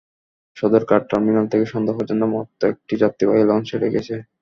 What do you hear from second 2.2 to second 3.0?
মাত্র একটি